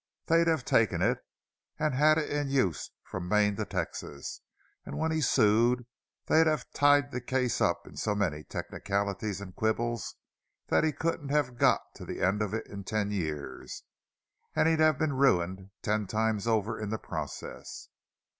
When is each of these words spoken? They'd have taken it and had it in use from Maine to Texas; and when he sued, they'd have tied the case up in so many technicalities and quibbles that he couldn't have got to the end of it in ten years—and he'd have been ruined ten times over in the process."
They'd 0.25 0.47
have 0.47 0.65
taken 0.65 1.03
it 1.03 1.19
and 1.77 1.93
had 1.93 2.17
it 2.17 2.27
in 2.31 2.49
use 2.49 2.89
from 3.03 3.27
Maine 3.27 3.55
to 3.57 3.65
Texas; 3.65 4.41
and 4.83 4.97
when 4.97 5.11
he 5.11 5.21
sued, 5.21 5.85
they'd 6.25 6.47
have 6.47 6.71
tied 6.71 7.11
the 7.11 7.21
case 7.21 7.61
up 7.61 7.85
in 7.85 7.97
so 7.97 8.15
many 8.15 8.43
technicalities 8.43 9.39
and 9.41 9.55
quibbles 9.55 10.15
that 10.69 10.83
he 10.83 10.91
couldn't 10.91 11.29
have 11.29 11.55
got 11.59 11.81
to 11.93 12.05
the 12.05 12.19
end 12.19 12.41
of 12.41 12.51
it 12.51 12.65
in 12.65 12.83
ten 12.83 13.11
years—and 13.11 14.67
he'd 14.67 14.79
have 14.79 14.97
been 14.97 15.13
ruined 15.13 15.69
ten 15.83 16.07
times 16.07 16.47
over 16.47 16.79
in 16.79 16.89
the 16.89 16.97
process." 16.97 17.89